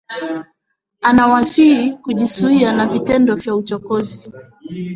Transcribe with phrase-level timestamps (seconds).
[1.01, 4.31] Anawasihi kujizuia na vitendo vya uchokozi